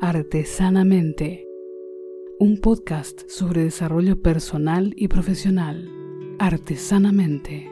[0.00, 1.44] Artesanamente,
[2.38, 5.90] un podcast sobre desarrollo personal y profesional.
[6.38, 7.68] Artesanamente.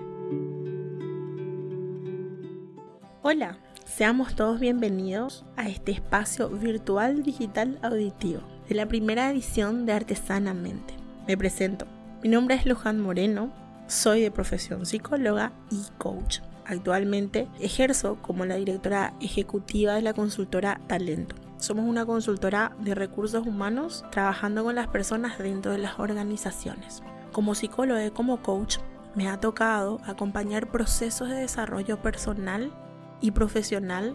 [3.23, 9.93] Hola, seamos todos bienvenidos a este espacio virtual digital auditivo de la primera edición de
[9.93, 10.95] Artesanamente.
[11.29, 11.87] Me presento.
[12.25, 13.53] Mi nombre es Luján Moreno,
[13.87, 16.41] soy de profesión psicóloga y coach.
[16.65, 23.47] Actualmente ejerzo como la directora ejecutiva de la consultora Talento somos una consultora de recursos
[23.47, 27.03] humanos trabajando con las personas dentro de las organizaciones.
[27.33, 28.79] Como psicóloga y como coach,
[29.15, 32.73] me ha tocado acompañar procesos de desarrollo personal
[33.21, 34.15] y profesional,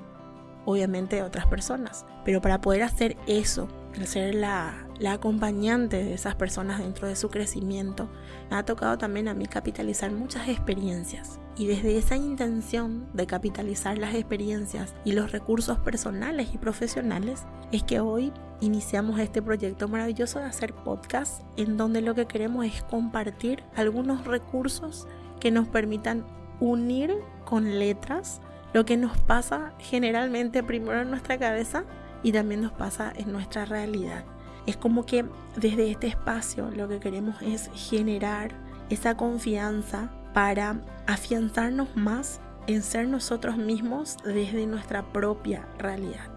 [0.66, 2.06] obviamente de otras personas.
[2.24, 3.68] Pero para poder hacer eso,
[4.06, 8.10] ser la, la acompañante de esas personas dentro de su crecimiento,
[8.52, 13.98] me ha tocado también a mí capitalizar muchas experiencias y desde esa intención de capitalizar
[13.98, 20.40] las experiencias y los recursos personales y profesionales es que hoy iniciamos este proyecto maravilloso
[20.40, 25.08] de hacer podcast en donde lo que queremos es compartir algunos recursos
[25.40, 26.26] que nos permitan
[26.60, 28.42] unir con letras
[28.74, 31.84] lo que nos pasa generalmente primero en nuestra cabeza
[32.24, 34.24] y también nos pasa en nuestra realidad.
[34.66, 35.26] Es como que
[35.58, 38.52] desde este espacio lo que queremos es generar
[38.90, 46.30] esa confianza para afianzarnos más en ser nosotros mismos desde nuestra propia realidad.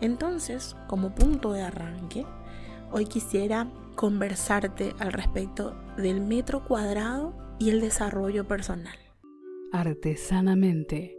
[0.00, 2.26] Entonces, como punto de arranque,
[2.90, 8.96] hoy quisiera conversarte al respecto del metro cuadrado y el desarrollo personal.
[9.72, 11.16] Artesanamente.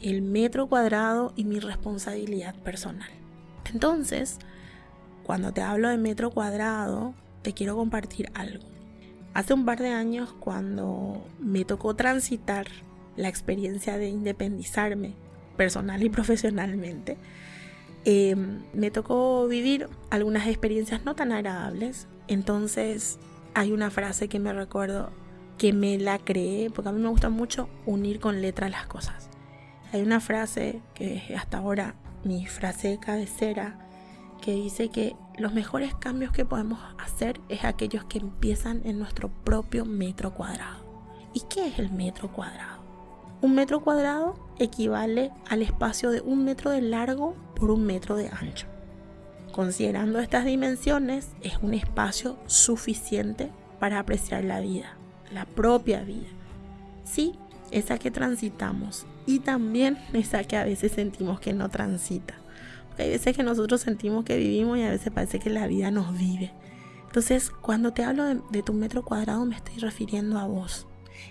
[0.00, 3.10] El metro cuadrado y mi responsabilidad personal.
[3.72, 4.38] Entonces,
[5.24, 8.69] cuando te hablo de metro cuadrado, te quiero compartir algo.
[9.32, 12.66] Hace un par de años, cuando me tocó transitar
[13.16, 15.14] la experiencia de independizarme
[15.56, 17.16] personal y profesionalmente,
[18.04, 22.08] em, me tocó vivir algunas experiencias no tan agradables.
[22.28, 23.18] Entonces
[23.54, 25.10] hay una frase que me recuerdo
[25.58, 29.28] que me la creé, porque a mí me gusta mucho unir con letras las cosas.
[29.92, 33.78] Hay una frase que hasta ahora mi frase de cabecera
[34.40, 39.28] que dice que los mejores cambios que podemos hacer es aquellos que empiezan en nuestro
[39.28, 40.84] propio metro cuadrado.
[41.32, 42.80] ¿Y qué es el metro cuadrado?
[43.40, 48.28] Un metro cuadrado equivale al espacio de un metro de largo por un metro de
[48.28, 48.66] ancho.
[49.52, 54.96] Considerando estas dimensiones, es un espacio suficiente para apreciar la vida,
[55.32, 56.28] la propia vida.
[57.04, 57.34] Sí,
[57.70, 62.39] esa que transitamos y también esa que a veces sentimos que no transita
[63.00, 66.16] hay veces que nosotros sentimos que vivimos y a veces parece que la vida nos
[66.16, 66.52] vive.
[67.06, 70.86] Entonces, cuando te hablo de, tu metro cuadrado, me estoy refiriendo a vos.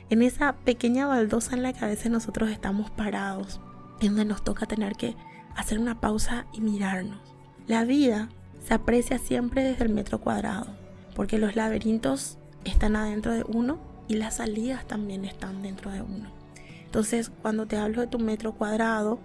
[0.10, 3.62] En esa pequeña baldosa en la que a veces nosotros estamos parados,
[4.02, 5.16] en donde nos toca tener que
[5.56, 7.20] hacer una pausa y mirarnos.
[7.66, 8.30] La vida
[8.68, 10.68] se aprecia siempre desde el metro cuadrado,
[11.16, 16.30] porque los laberintos están adentro de uno y las salidas también están dentro de uno.
[16.84, 19.20] Entonces, cuando te hablo de tu metro cuadrado,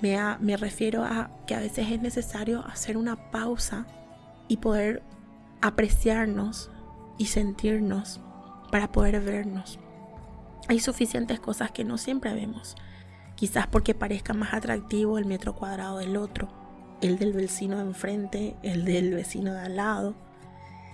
[0.00, 3.86] me, refiero a que a veces es necesario hacer una pausa
[4.48, 5.02] y poder
[5.62, 6.70] apreciarnos
[7.18, 8.20] y sentirnos
[8.70, 9.78] para poder vernos.
[10.68, 12.76] Hay suficientes cosas que no siempre vemos,
[13.36, 16.48] quizás porque parezca más atractivo el metro cuadrado del otro,
[17.00, 20.14] el del vecino de enfrente, el del vecino de al lado.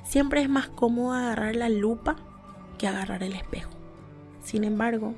[0.04, 2.16] Siempre es más cómodo agarrar la lupa
[2.78, 3.70] que agarrar el espejo.
[4.42, 5.14] Sin embargo,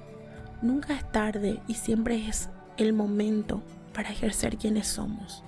[0.63, 3.63] nunca es tarde y siempre es el momento
[3.95, 5.43] para ejercer quienes somos.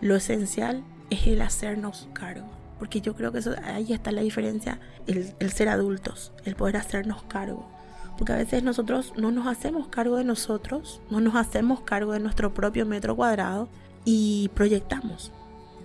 [0.00, 2.46] Lo esencial es el hacernos cargo,
[2.78, 7.22] porque yo creo que ahí está la diferencia, el, el ser adultos, el poder hacernos
[7.24, 7.68] cargo.
[8.16, 12.20] Porque a veces nosotros no nos hacemos cargo de nosotros, no nos hacemos cargo de
[12.20, 13.68] nuestro propio metro cuadrado
[14.04, 15.32] y proyectamos.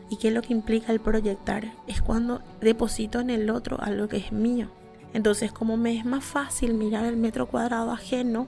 [0.10, 1.74] ¿Y qué es lo que implica el proyectar?
[1.88, 4.70] Es cuando deposito en el otro algo que es mío.
[5.14, 8.48] Entonces, como me es más fácil mirar el metro cuadrado ajeno,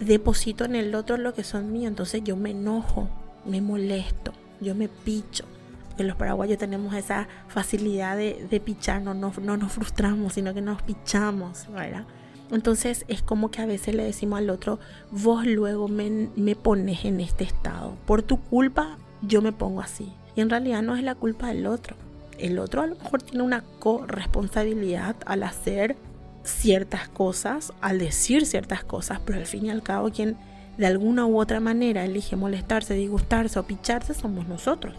[0.00, 1.88] deposito en el otro lo que son míos.
[1.88, 3.08] Entonces yo me enojo,
[3.44, 5.44] me molesto, yo me picho.
[5.88, 10.82] Porque los paraguayos tenemos esa facilidad de, de no, no nos frustramos, sino que nos
[10.82, 12.04] pichamos, ¿verdad?
[12.50, 14.80] Entonces es como que a veces le decimos al otro,
[15.10, 17.96] vos luego me, me, pones en este estado.
[18.06, 20.12] Por tu culpa yo me pongo así.
[20.34, 21.96] Y en realidad no es la culpa del otro.
[22.38, 25.96] El otro a lo mejor tiene una corresponsabilidad al hacer
[26.42, 30.36] ciertas cosas, al decir ciertas cosas, pero al fin y al cabo quien
[30.76, 34.94] de alguna u otra manera elige molestarse, disgustarse o picharse somos nosotros.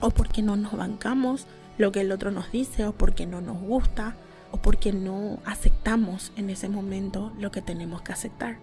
[0.00, 1.46] O porque no nos bancamos
[1.78, 4.16] lo que el otro nos dice, o porque no nos gusta,
[4.50, 8.58] o porque no aceptamos en ese momento lo que tenemos que aceptar.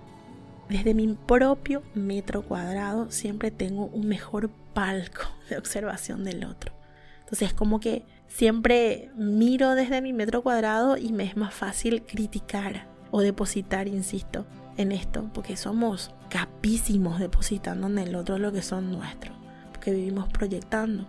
[0.70, 6.74] Desde mi propio metro cuadrado siempre tengo un mejor palco de observación del otro.
[7.20, 12.04] Entonces es como que siempre miro desde mi metro cuadrado y me es más fácil
[12.04, 18.64] criticar o depositar, insisto, en esto, porque somos capísimos depositando en el otro lo que
[18.64, 19.38] son nuestros,
[19.72, 21.08] porque vivimos proyectando.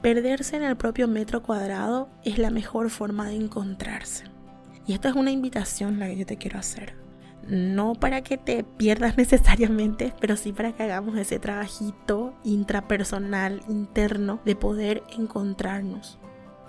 [0.00, 4.24] Perderse en el propio metro cuadrado es la mejor forma de encontrarse.
[4.86, 7.07] Y esta es una invitación la que yo te quiero hacer.
[7.48, 14.40] No para que te pierdas necesariamente, pero sí para que hagamos ese trabajito intrapersonal, interno,
[14.44, 16.18] de poder encontrarnos.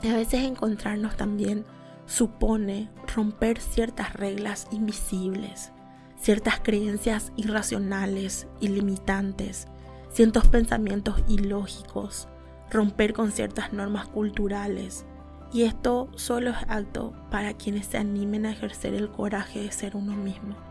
[0.04, 1.66] A veces encontrarnos también
[2.06, 5.74] supone romper ciertas reglas invisibles,
[6.16, 9.68] ciertas creencias irracionales y limitantes,
[10.12, 12.30] ciertos pensamientos ilógicos,
[12.72, 15.06] romper con ciertas normas culturales.
[15.52, 19.96] Y esto solo es acto para quienes se animen a ejercer el coraje de ser
[19.96, 20.69] uno mismo.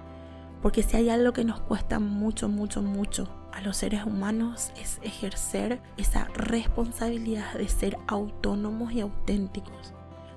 [0.69, 5.01] Porque si hay algo que nos cuesta mucho, mucho, mucho a los seres humanos es
[5.03, 9.95] ejercer esa responsabilidad de ser autónomos y auténticos.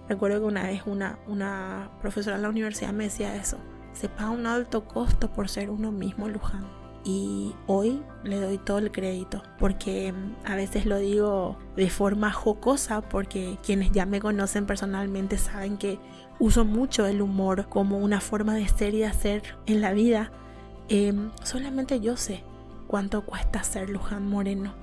[0.08, 3.58] Recuerdo que una vez una, una profesora en la universidad me decía eso.
[3.92, 6.66] Se paga un alto costo por ser uno mismo, Luján
[7.04, 12.32] y hoy le doy todo el crédito porque mm, a veces lo digo de forma
[12.32, 16.00] jocosa porque quienes ya me conocen personalmente saben que
[16.42, 20.32] uso mucho el humor como una forma de ser y hacer en la vida.
[20.90, 22.44] Em, solamente yo sé
[22.88, 24.74] cuánto cuesta ser Luján Moreno,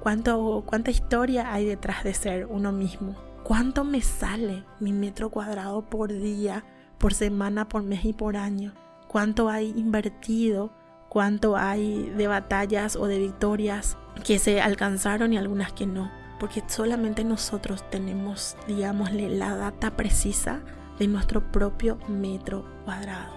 [0.00, 5.82] cuánto, cuánta historia hay detrás de ser uno mismo, cuánto me sale mi metro cuadrado
[5.82, 6.64] por día,
[6.96, 8.72] por semana, por mes y por año,
[9.08, 10.70] cuánto hay invertido
[11.10, 16.10] cuánto hay de batallas o de victorias que se alcanzaron y algunas que no.
[16.38, 20.60] Porque solamente nosotros tenemos, digámosle, la data precisa
[21.00, 23.32] de nuestro propio metro cuadrado.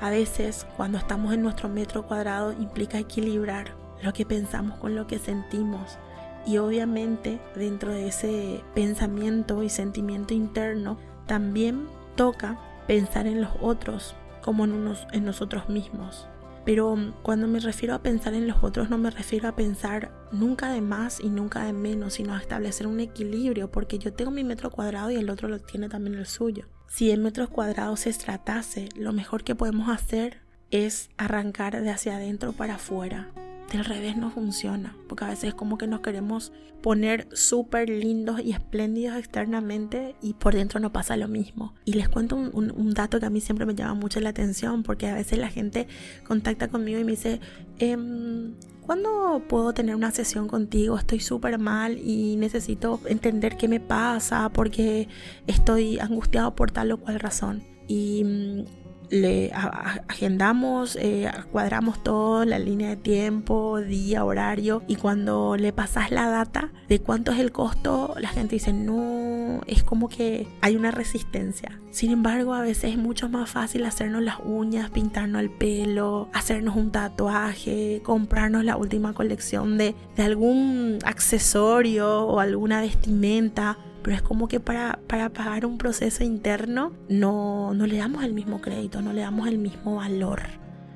[0.00, 5.06] A veces, cuando estamos en nuestro metro cuadrado, implica equilibrar lo que pensamos con lo
[5.06, 5.98] que sentimos.
[6.46, 14.14] Y obviamente, dentro de ese pensamiento y sentimiento interno, también toca pensar en los otros
[14.42, 16.26] como en, en nosotros mismos.
[16.66, 20.72] Pero cuando me refiero a pensar en los otros, no me refiero a pensar nunca
[20.72, 24.42] de más y nunca de menos, sino a establecer un equilibrio, porque yo tengo mi
[24.42, 26.66] metro cuadrado y el otro lo tiene también el suyo.
[26.88, 30.42] Si en metros cuadrados se tratase, lo mejor que podemos hacer
[30.72, 33.30] es arrancar de hacia adentro para afuera,
[33.72, 36.52] del revés no funciona, porque a veces es como que nos queremos
[36.82, 41.74] poner súper lindos y espléndidos externamente y por dentro no pasa lo mismo.
[41.84, 45.08] Y les cuento un, dato que a mí siempre me llama mucho la atención, porque
[45.08, 45.88] a veces la gente
[46.26, 47.40] contacta conmigo y me dice,
[47.78, 50.96] em, ¿cuándo puedo tener una sesión contigo?
[50.96, 55.08] Estoy súper mal y necesito entender qué me pasa porque
[55.46, 57.64] estoy angustiado por tal o cual razón.
[57.88, 65.56] Y mm, le agendamos, eh, cuadramos todo, la línea de tiempo, día, horario, y cuando
[65.56, 70.08] le pasas la data de cuánto es el costo, la gente dice, no, es como
[70.08, 71.78] que hay una resistencia.
[71.90, 76.76] Sin embargo, a veces es mucho más fácil hacernos las uñas, pintarnos el pelo, hacernos
[76.76, 84.22] un tatuaje, comprarnos la última colección de, de algún accesorio o alguna vestimenta pero es
[84.22, 89.02] como que para, para pagar un proceso interno no, no le damos el mismo crédito,
[89.02, 90.42] no le damos el mismo valor.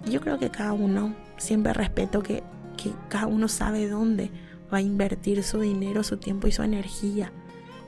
[0.09, 2.45] Yo creo que cada uno, siempre respeto que,
[2.77, 4.31] que cada uno sabe dónde
[4.73, 7.33] va a invertir su dinero, su tiempo y su energía.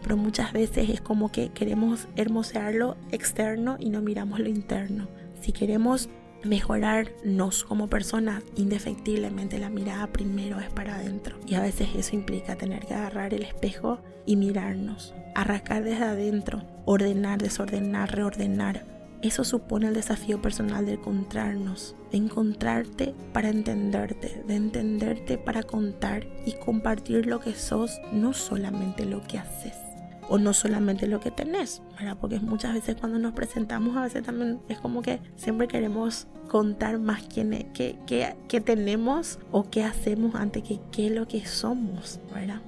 [0.02, 5.07] Pero muchas veces es como que queremos hermosear lo externo y no miramos lo interno.
[5.41, 6.09] Si queremos
[6.44, 11.37] mejorarnos como personas, indefectiblemente la mirada primero es para adentro.
[11.46, 16.62] Y a veces eso implica tener que agarrar el espejo y mirarnos, arrancar desde adentro,
[16.84, 18.84] ordenar, desordenar, reordenar.
[19.22, 26.26] Eso supone el desafío personal de encontrarnos, de encontrarte para entenderte, de entenderte para contar
[26.44, 29.91] y compartir lo que sos, no solamente lo que haces
[30.33, 32.17] o no solamente lo que tenés, ¿verdad?
[32.19, 36.99] Porque muchas veces cuando nos presentamos, a veces también es como que siempre queremos contar
[36.99, 42.19] más quién es, qué, qué, tenemos o qué hacemos antes que qué lo que somos,
[42.33, 42.62] ¿verdad?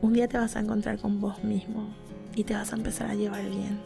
[0.00, 1.88] Un día te vas a encontrar con vos mismo
[2.36, 3.80] y te vas a empezar a llevar bien.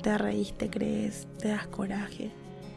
[0.00, 2.30] Te reíste, crees, te das coraje,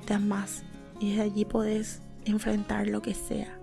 [0.05, 0.65] te amas
[0.99, 3.57] y desde allí podés enfrentar lo que sea.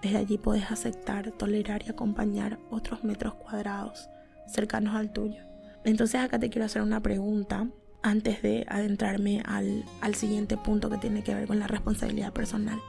[0.00, 4.08] Desde allí podés aceptar, tolerar y acompañar otros metros cuadrados
[4.46, 5.42] cercanos al tuyo.
[5.84, 7.68] Entonces acá te quiero hacer una pregunta
[8.02, 12.80] antes de adentrarme al, al siguiente punto que tiene que ver con la responsabilidad personal.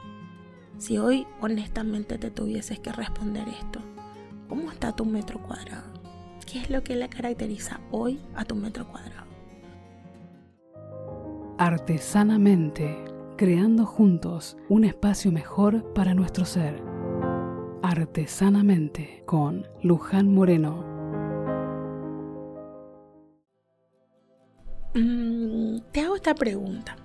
[0.78, 3.80] Si hoy honestamente te tuvieses que responder esto,
[4.48, 5.92] ¿cómo está tu metro cuadrado?
[6.50, 9.24] ¿Qué es lo que le caracteriza hoy a tu metro cuadrado?
[11.58, 13.04] Artesanamente,
[13.36, 16.82] creando juntos un espacio mejor para nuestro ser.
[17.82, 20.93] Artesanamente con Luján Moreno.
[26.24, 26.96] Esta pregunta.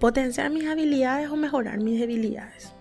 [0.00, 2.72] ¿Potenciar mis habilidades o mejorar mis debilidades?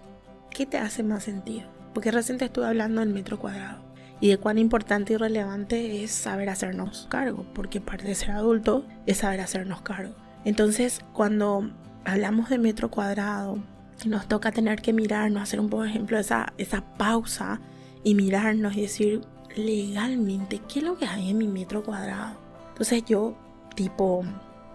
[0.49, 1.69] ¿Qué te hace más sentido?
[1.93, 3.77] Porque recién te estuve hablando del metro cuadrado
[4.19, 8.87] y de cuán importante y relevante es saber hacernos cargo, porque parte de ser adulto
[9.05, 10.15] es saber hacernos cargo.
[10.45, 11.69] Entonces, cuando
[12.05, 13.63] hablamos de metro cuadrado,
[14.07, 17.61] nos toca tener que mirarnos, hacer un por ejemplo esa, esa pausa
[18.03, 19.21] y mirarnos y decir
[19.55, 22.35] legalmente qué es lo que hay en mi metro cuadrado.
[22.69, 23.37] Entonces yo,
[23.75, 24.25] tipo,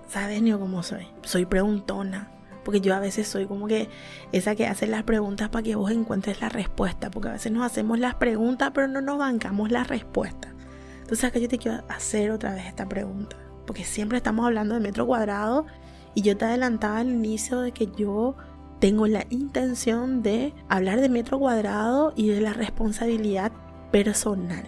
[0.09, 1.07] ¿sabes ni cómo soy?
[1.23, 2.31] Soy preguntona.
[2.65, 3.89] Porque yo a veces soy como que
[4.33, 7.11] esa que hace las preguntas para que vos encuentres la respuesta.
[7.11, 10.53] Porque a veces nos hacemos las preguntas pero no nos bancamos la respuesta.
[11.01, 13.37] Entonces acá yo te quiero hacer otra vez esta pregunta.
[13.67, 15.67] Porque siempre estamos hablando de metro cuadrado.
[16.15, 18.37] Y yo te adelantaba al inicio de que yo
[18.81, 23.53] tengo la intención de hablar de metro cuadrado y de la responsabilidad
[23.91, 24.65] personal.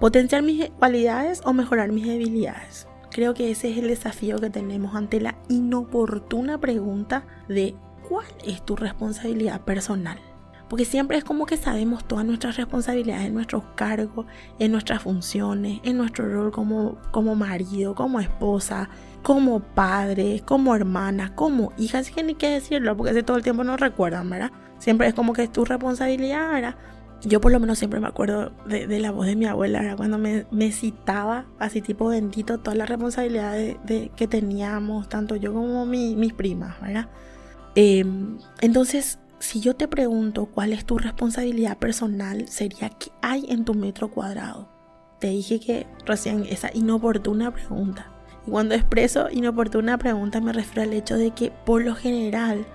[0.00, 2.86] Potenciar mis cualidades o mejorar mis debilidades.
[3.10, 7.74] Creo que ese es el desafío que tenemos ante la inoportuna pregunta de
[8.08, 10.18] ¿cuál es tu responsabilidad personal?
[10.68, 14.26] Porque siempre es como que sabemos todas nuestras responsabilidades en nuestros cargos,
[14.60, 18.88] en nuestras funciones, en nuestro rol como, como marido, como esposa,
[19.24, 21.98] como padre, como hermana, como hija.
[21.98, 24.52] Así que ni qué decirlo, porque ese todo el tiempo nos recuerdan, ¿verdad?
[24.78, 26.76] Siempre es como que es tu responsabilidad, ¿verdad?
[27.22, 30.72] Yo por lo menos siempre me acuerdo de, la voz de mi abuela, cuando me,
[30.72, 36.80] citaba así tipo bendito todas las responsabilidades de, que teníamos, tanto yo como mis primas,
[36.80, 37.08] ¿verdad?
[37.74, 43.64] Em, entonces, si yo te pregunto cuál es tu responsabilidad personal, sería qué hay en
[43.64, 44.68] tu metro cuadrado.
[45.18, 48.10] Te dije que recién esa inoportuna pregunta.
[48.46, 52.66] Y cuando expreso inoportuna pregunta me refiero al hecho de que por lo general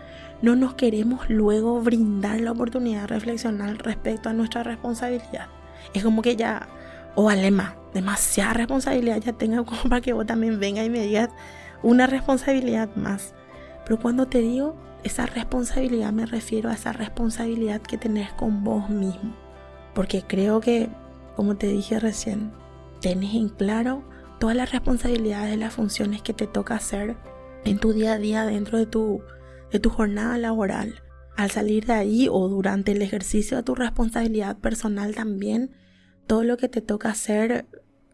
[0.42, 5.48] no nos queremos luego brindar la oportunidad de reflexionar respecto a nuestra responsabilidad.
[5.94, 6.68] Es como que ya,
[7.16, 11.02] o oh, alema, demasiada responsabilidad ya tenga como para que vos también venga y me
[11.02, 11.30] digas
[11.84, 13.34] una responsabilidad más.
[13.86, 14.76] Pero cuando te digo
[15.06, 19.36] esa responsabilidad me refiero a esa responsabilidad que tenés con vos mismo.
[19.94, 20.90] Porque creo que,
[21.36, 22.52] como te dije recién,
[23.02, 24.04] tenés en claro
[24.40, 27.16] todas las responsabilidades de las funciones que te toca hacer
[27.66, 29.22] en tu día a día dentro de tu
[29.72, 31.02] de tu jornada laboral.
[31.38, 35.72] Al salir de ahí o durante el ejercicio de tu responsabilidad personal también,
[36.28, 37.66] todo lo que te toca hacer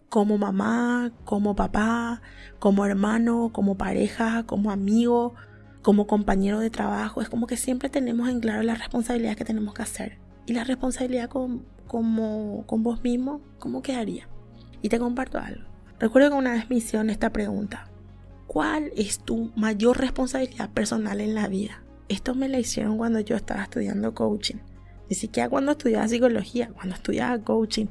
[0.10, 2.22] como mamá, como papá,
[2.60, 5.36] como hermano, como pareja, como amigo,
[5.82, 9.74] como compañero de trabajo, es como que siempre tenemos en claro la responsabilidad que tenemos
[9.74, 10.20] que hacer.
[10.46, 14.28] Y la responsabilidad con, como, con vos mismo, ¿cómo quedaría?
[14.82, 15.64] Y te comparto algo.
[16.00, 17.91] Recuerdo que una vez me hicieron esta pregunta.
[18.52, 21.84] ¿Cuál es tu mayor responsabilidad personal en la vida?
[22.10, 24.58] Esto me lo hicieron cuando yo estaba estudiando coaching.
[25.10, 27.86] Ni siquiera cuando estudiaba psicología, cuando estudiaba coaching.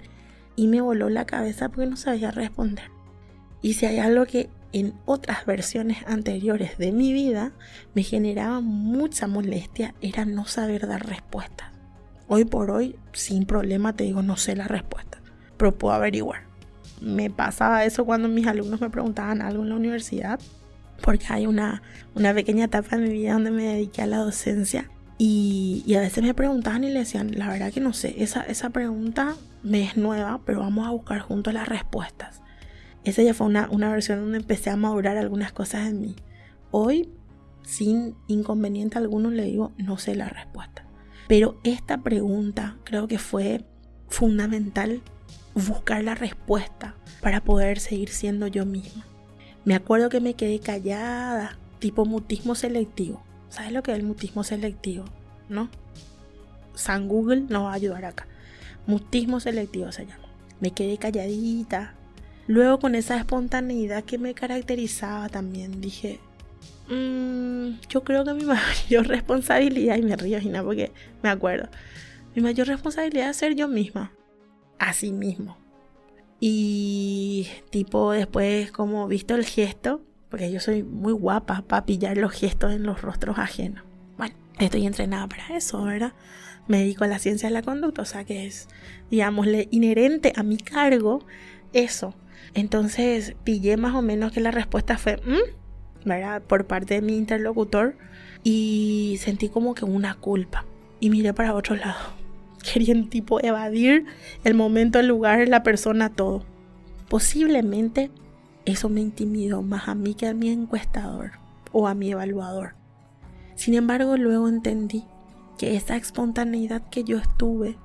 [0.56, 2.90] Y me voló la cabeza porque no sabía responder.
[3.62, 7.54] Y si hay algo que en otras versiones anteriores de mi vida
[7.94, 11.70] me generaba mucha molestia, era no saber dar respuestas.
[12.28, 15.22] Hoy por hoy, sin problema, te digo, no sé la respuesta,
[15.56, 16.49] pero puedo averiguar
[17.00, 20.40] me pasaba eso cuando mis alumnos me preguntaban algo en la universidad,
[21.02, 21.82] porque hay una,
[22.14, 24.90] una pequeña etapa en mi vida donde me dediqué a la docencia.
[25.18, 28.70] Y, a veces me preguntaban y le decían, la verdad que no sé, esa, esa
[28.70, 32.40] pregunta me es nueva, pero vamos a buscar juntos las respuestas.
[33.04, 36.16] Esa ya fue una, una versión donde empecé a madurar algunas cosas en mí.
[36.70, 37.10] Hoy,
[37.62, 40.86] sin inconveniente alguno, le digo, no sé la respuesta.
[41.28, 43.64] Pero esta pregunta creo que fue
[44.08, 45.02] fundamental
[45.54, 49.06] buscar la respuesta para poder seguir siendo yo misma.
[49.64, 53.22] Me acuerdo que me quedé callada, tipo mutismo selectivo.
[53.50, 55.04] ¿Sabes lo que es el mutismo selectivo?
[55.48, 55.68] ¿No?
[56.74, 58.26] San Google nos va a ayudar acá.
[58.86, 60.28] Mutismo selectivo se llama.
[60.60, 61.94] Me quedé calladita.
[62.46, 66.20] Luego con esa espontaneidad que me caracterizaba también dije,
[66.88, 70.92] mm, yo creo que mi mayor responsabilidad, y me río, Gina, porque
[71.22, 71.68] me acuerdo,
[72.34, 74.12] mi mayor responsabilidad es ser yo misma
[74.80, 75.56] a sí mismo.
[76.40, 82.32] Y tipo después como visto el gesto, porque yo soy muy guapa para pillar los
[82.32, 83.84] gestos en los rostros ajenos.
[84.16, 86.14] Bueno, estoy entrenada para eso, ¿verdad?
[86.66, 88.68] Me dedico a la ciencia de la conducta, o sea que es,
[89.10, 91.26] digámosle, inherente a mi cargo
[91.72, 92.14] eso.
[92.54, 96.42] Entonces pillé más o menos que la respuesta fue, mm", ¿verdad?
[96.42, 97.96] Por parte de mi interlocutor
[98.42, 100.64] y sentí como que una culpa
[101.00, 102.19] y miré para otro lado
[102.62, 104.06] querían tipo evadir
[104.44, 106.44] el momento, el lugar, la persona, todo.
[107.08, 108.10] Posiblemente
[108.64, 111.32] eso me intimidó más a mí que a mi encuestador
[111.72, 112.74] o a mi evaluador.
[113.56, 115.04] Sin embargo, luego entendí
[115.58, 117.76] que esa espontaneidad que yo estuve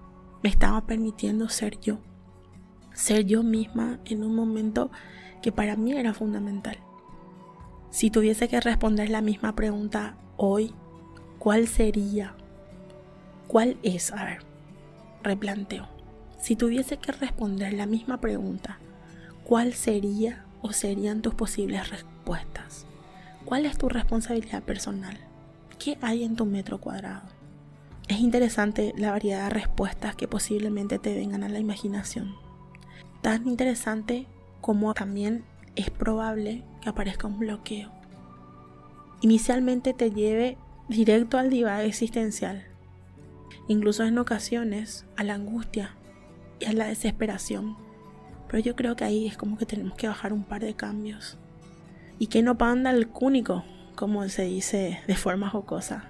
[0.44, 1.98] me estaba permitiendo ser yo.
[2.94, 4.92] Ser yo misma en un momento
[5.42, 6.78] que para mí era fundamental.
[7.90, 10.74] Si tuviese que responder la misma pregunta hoy,
[11.40, 12.36] ¿cuál sería?
[13.48, 14.12] ¿Cuál es?
[14.12, 14.45] A ver,
[15.26, 15.88] replanteo.
[16.40, 18.78] Si tuviese que responder la misma pregunta,
[19.44, 22.86] ¿cuál sería o serían tus posibles respuestas?
[23.44, 25.18] ¿Cuál es tu responsabilidad personal?
[25.78, 27.24] ¿Qué hay en tu metro cuadrado?
[28.08, 32.36] Es interesante la variedad de respuestas que posiblemente te vengan a la imaginación.
[33.22, 34.28] Tan interesante
[34.62, 35.44] como también
[35.76, 37.92] es probable que aparezca un bloqueo.
[39.22, 42.66] Inicialmente te lleve directo al divague existencial,
[43.68, 45.96] incluso en ocasiones a la angustia
[46.60, 47.78] y a la desesperación.
[48.48, 51.38] Pero yo creo que ahí es como que tenemos que bajar un par de cambios.
[52.20, 53.64] Y que no panda el cúnico,
[53.96, 56.06] como se dice de forma jocosa.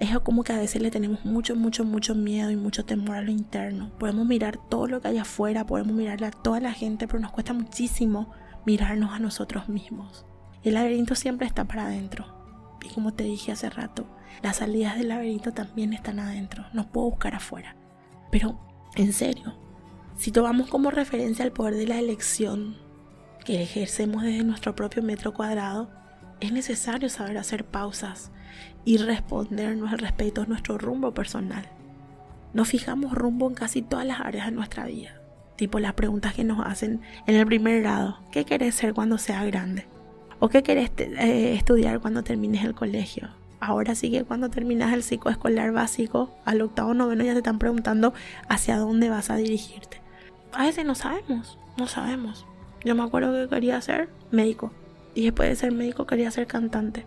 [0.00, 3.22] Es como que a veces le tenemos mucho, mucho, mucho miedo y mucho temor a
[3.22, 3.90] lo interno.
[3.98, 7.32] Podemos mirar todo lo que hay afuera, podemos mirarle a toda la gente, pero nos
[7.32, 8.30] cuesta muchísimo
[8.64, 10.24] mirarnos a nosotros mismos.
[10.62, 12.37] El laberinto siempre está para adentro.
[12.84, 14.06] Y como te dije hace rato,
[14.42, 16.64] las salidas del laberinto también están adentro.
[16.72, 17.76] No puedo buscar afuera.
[18.30, 18.58] Pero,
[18.96, 19.54] en serio,
[20.16, 22.76] si tomamos como referencia el poder de la elección
[23.44, 25.90] que ejercemos desde nuestro propio metro cuadrado,
[26.40, 28.30] es necesario saber hacer pausas
[28.84, 31.68] y respondernos al respecto a nuestro rumbo personal.
[32.52, 35.18] Nos fijamos rumbo en casi todas las áreas de nuestra vida
[35.58, 38.20] tipo las preguntas que nos hacen en el primer grado.
[38.32, 39.86] ¿Qué querés ser cuando sea grande?
[40.40, 43.28] ¿O qué querés eh, estudiar cuando termines el colegio?
[43.60, 47.58] Ahora sí que cuando terminas el ciclo escolar básico, al octavo noveno ya te están
[47.58, 48.14] preguntando
[48.48, 50.00] hacia dónde vas a dirigirte.
[50.52, 52.46] A veces no sabemos, no sabemos.
[52.84, 54.70] Yo me acuerdo que quería ser médico.
[55.14, 57.04] Y después de ser médico quería ser cantante.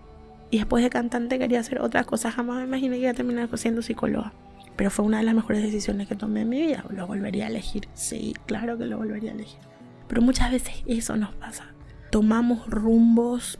[0.50, 2.36] Y después de cantante quería hacer otras cosas.
[2.36, 4.34] Jamás me imaginé que iba a terminar siendo psicóloga.
[4.76, 6.84] Pero fue una de las mejores decisiones que tomé en mi vida.
[6.90, 7.88] Lo volvería a elegir.
[7.94, 9.60] Sí, claro que lo volvería a elegir.
[10.10, 11.68] Pero muchas veces eso nos pasa.
[12.12, 13.58] Tomamos rumbos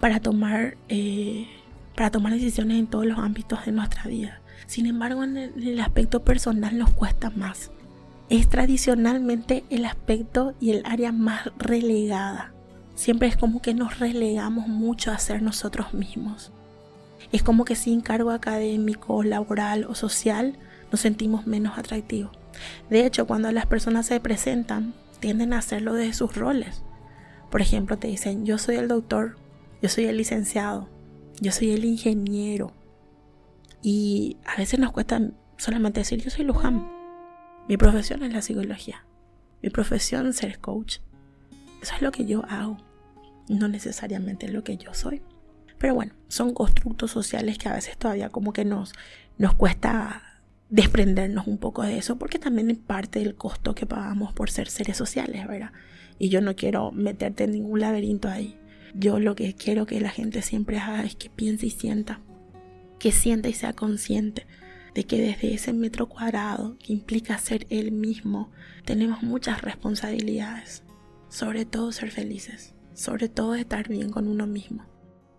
[0.00, 1.46] para tomar, eh,
[1.96, 4.40] para tomar decisiones en todos los ámbitos de nuestra vida.
[4.66, 7.70] Sin embargo, en el aspecto personal nos cuesta más.
[8.28, 12.52] Es tradicionalmente el aspecto y el área más relegada.
[12.94, 16.52] Siempre es como que nos relegamos mucho a ser nosotros mismos.
[17.32, 20.56] Es como que sin cargo académico, laboral o social
[20.90, 22.30] nos sentimos menos atractivos.
[22.88, 26.82] De hecho, cuando las personas se presentan, tienden a hacerlo de sus roles.
[27.54, 29.36] Por ejemplo, te dicen, yo soy el doctor,
[29.80, 30.88] yo soy el licenciado,
[31.40, 32.72] yo soy el ingeniero.
[33.80, 35.20] Y a veces nos cuesta
[35.56, 36.90] solamente decir, yo soy Luján.
[37.68, 39.06] Mi profesión es la psicología.
[39.62, 40.96] Mi profesión es ser coach.
[41.80, 42.76] Eso es lo que yo hago,
[43.48, 45.22] no necesariamente lo que yo soy.
[45.78, 48.94] Pero bueno, son constructos sociales que a veces todavía como que nos,
[49.38, 54.32] nos cuesta desprendernos un poco de eso, porque también es parte del costo que pagamos
[54.32, 55.70] por ser seres sociales, ¿verdad?
[56.18, 58.56] Y yo no quiero meterte en ningún laberinto ahí.
[58.94, 62.20] Yo lo que quiero que la gente siempre haga es que piense y sienta,
[62.98, 64.46] que sienta y sea consciente
[64.94, 68.52] de que desde ese metro cuadrado que implica ser él mismo,
[68.84, 70.84] tenemos muchas responsabilidades,
[71.28, 74.86] sobre todo ser felices, sobre todo estar bien con uno mismo.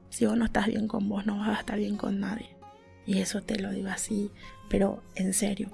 [0.10, 2.58] Si vos no estás bien con vos, no vas a estar bien con nadie.
[3.06, 4.32] Y eso te lo digo así,
[4.70, 5.72] pero en serio.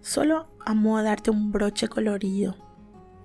[0.00, 2.56] Solo a darte un broche colorido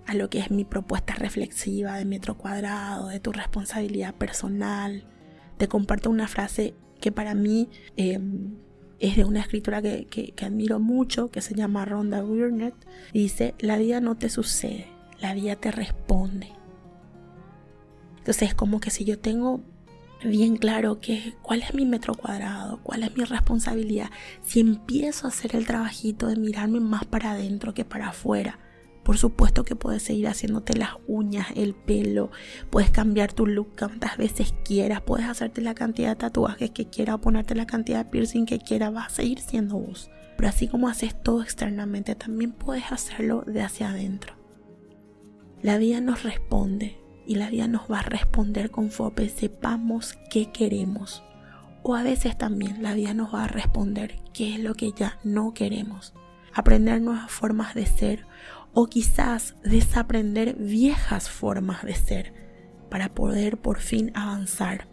[0.05, 5.05] a lo que es mi propuesta reflexiva de metro cuadrado, de tu responsabilidad personal.
[5.57, 8.55] Te comparto una frase que para mí em,
[8.99, 12.75] es de una escritora que, que, admiro mucho, que se llama Rhonda Burnett.
[13.13, 14.87] Dice, la vida no te sucede,
[15.19, 16.49] la vida te responde.
[18.17, 19.61] Entonces es como que si yo tengo
[20.23, 24.09] bien claro que cuál es mi metro cuadrado, cuál es mi responsabilidad.
[24.41, 28.59] Si empiezo a hacer el trabajito de mirarme más para adentro que para afuera,
[29.05, 32.31] por supuesto que puedes seguir haciéndote las uñas, el pelo,
[32.71, 37.17] puedes cambiar tu look cuantas veces quieras, puedes hacerte la cantidad de tatuajes que quieras
[37.17, 40.09] o ponerte la cantidad de piercing que quieras, vas a seguir siendo vos.
[40.35, 44.33] Pero así como haces todo externamente, también puedes hacerlo de hacia adentro.
[45.61, 51.21] La vida nos responde y la vida nos va a responder conforme sepamos qué queremos.
[51.83, 55.19] O a veces también la vida nos va a responder qué es lo que ya
[55.23, 56.15] no queremos.
[56.55, 58.25] Aprender nuevas formas de ser
[58.73, 62.33] o quizás desaprender viejas formas de ser
[62.89, 64.87] para poder por fin avanzar,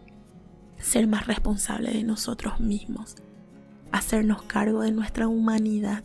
[0.78, 3.14] ser más responsable de nosotros mismos,
[3.92, 6.02] hacernos cargo de nuestra humanidad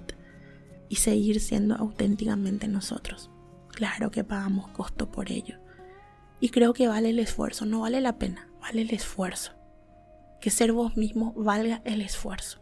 [0.90, 3.32] y seguir siendo auténticamente nosotros.
[3.70, 5.58] Claro que pagamos costo por ello
[6.40, 9.54] y creo que vale el esfuerzo, no vale la pena, vale el esfuerzo.
[10.40, 12.62] Que ser vos mismo valga el esfuerzo.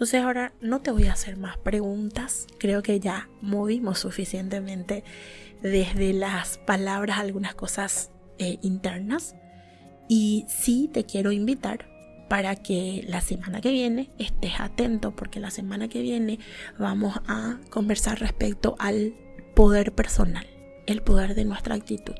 [0.00, 5.04] Entonces ahora no te voy a hacer más preguntas, creo que ya movimos suficientemente
[5.60, 9.34] desde las palabras algunas cosas eh, internas
[10.08, 11.86] Y sí te quiero invitar
[12.30, 16.38] para que la semana que viene estés atento porque la semana que viene
[16.78, 19.12] vamos a conversar respecto al
[19.54, 20.46] poder personal,
[20.86, 22.14] el poder de nuestra actitud.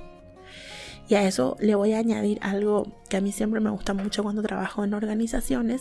[1.09, 4.23] Y a eso le voy a añadir algo que a mí siempre me gusta mucho
[4.23, 5.81] cuando trabajo en organizaciones,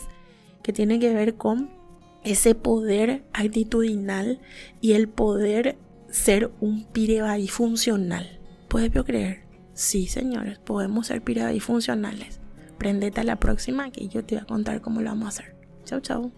[0.62, 1.79] que tiene que ver con
[2.24, 4.40] ese poder actitudinal
[4.80, 5.78] y el poder
[6.10, 8.40] ser un pirebaí funcional.
[8.68, 9.44] ¿Puedes creer?
[9.74, 12.40] Sí, señores, podemos ser pirebaí funcionales.
[12.78, 15.56] Prendete a la próxima que yo te voy a contar cómo lo vamos a hacer.
[15.84, 16.32] Chau, chau.